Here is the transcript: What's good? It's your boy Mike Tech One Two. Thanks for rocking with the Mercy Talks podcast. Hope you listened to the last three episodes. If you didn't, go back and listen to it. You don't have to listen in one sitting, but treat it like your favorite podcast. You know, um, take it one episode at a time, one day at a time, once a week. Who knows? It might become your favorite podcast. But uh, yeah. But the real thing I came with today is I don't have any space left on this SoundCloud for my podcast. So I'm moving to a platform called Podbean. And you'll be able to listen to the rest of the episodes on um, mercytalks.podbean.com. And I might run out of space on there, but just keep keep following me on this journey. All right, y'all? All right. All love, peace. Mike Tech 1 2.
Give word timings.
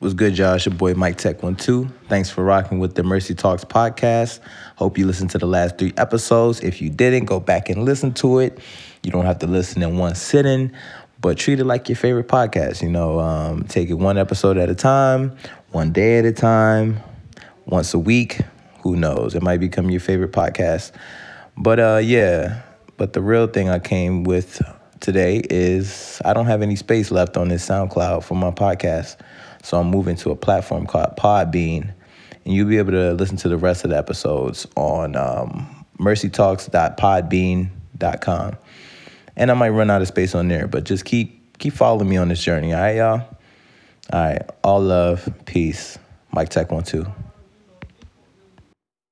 What's 0.00 0.14
good? 0.14 0.38
It's 0.38 0.64
your 0.64 0.74
boy 0.76 0.94
Mike 0.94 1.16
Tech 1.16 1.42
One 1.42 1.56
Two. 1.56 1.88
Thanks 2.08 2.30
for 2.30 2.44
rocking 2.44 2.78
with 2.78 2.94
the 2.94 3.02
Mercy 3.02 3.34
Talks 3.34 3.64
podcast. 3.64 4.38
Hope 4.76 4.96
you 4.96 5.04
listened 5.04 5.30
to 5.30 5.38
the 5.38 5.46
last 5.46 5.76
three 5.76 5.92
episodes. 5.96 6.60
If 6.60 6.80
you 6.80 6.88
didn't, 6.88 7.24
go 7.24 7.40
back 7.40 7.68
and 7.68 7.84
listen 7.84 8.14
to 8.14 8.38
it. 8.38 8.60
You 9.02 9.10
don't 9.10 9.24
have 9.24 9.40
to 9.40 9.48
listen 9.48 9.82
in 9.82 9.98
one 9.98 10.14
sitting, 10.14 10.70
but 11.20 11.36
treat 11.36 11.58
it 11.58 11.64
like 11.64 11.88
your 11.88 11.96
favorite 11.96 12.28
podcast. 12.28 12.80
You 12.80 12.90
know, 12.90 13.18
um, 13.18 13.64
take 13.64 13.90
it 13.90 13.94
one 13.94 14.18
episode 14.18 14.56
at 14.56 14.68
a 14.68 14.74
time, 14.76 15.36
one 15.72 15.90
day 15.90 16.20
at 16.20 16.24
a 16.24 16.32
time, 16.32 17.00
once 17.66 17.92
a 17.92 17.98
week. 17.98 18.42
Who 18.82 18.94
knows? 18.94 19.34
It 19.34 19.42
might 19.42 19.58
become 19.58 19.90
your 19.90 20.00
favorite 20.00 20.30
podcast. 20.30 20.92
But 21.56 21.80
uh, 21.80 22.00
yeah. 22.04 22.62
But 22.98 23.14
the 23.14 23.20
real 23.20 23.48
thing 23.48 23.68
I 23.68 23.80
came 23.80 24.22
with 24.22 24.62
today 25.00 25.42
is 25.50 26.22
I 26.24 26.32
don't 26.32 26.46
have 26.46 26.62
any 26.62 26.76
space 26.76 27.10
left 27.10 27.36
on 27.36 27.48
this 27.48 27.68
SoundCloud 27.68 28.24
for 28.24 28.34
my 28.34 28.50
podcast. 28.50 29.18
So 29.62 29.78
I'm 29.78 29.88
moving 29.88 30.16
to 30.16 30.30
a 30.30 30.36
platform 30.36 30.86
called 30.86 31.14
Podbean. 31.16 31.92
And 32.44 32.54
you'll 32.54 32.68
be 32.68 32.78
able 32.78 32.92
to 32.92 33.12
listen 33.12 33.36
to 33.38 33.48
the 33.48 33.56
rest 33.56 33.82
of 33.84 33.90
the 33.90 33.98
episodes 33.98 34.68
on 34.76 35.16
um, 35.16 35.84
mercytalks.podbean.com. 35.98 38.56
And 39.36 39.50
I 39.50 39.54
might 39.54 39.70
run 39.70 39.90
out 39.90 40.02
of 40.02 40.08
space 40.08 40.34
on 40.34 40.48
there, 40.48 40.66
but 40.66 40.84
just 40.84 41.04
keep 41.04 41.58
keep 41.58 41.74
following 41.74 42.08
me 42.08 42.16
on 42.16 42.28
this 42.28 42.42
journey. 42.42 42.72
All 42.72 42.80
right, 42.80 42.96
y'all? 42.96 43.20
All 44.12 44.20
right. 44.20 44.42
All 44.64 44.80
love, 44.80 45.28
peace. 45.44 45.98
Mike 46.32 46.48
Tech 46.48 46.72
1 46.72 46.84
2. 46.84 47.27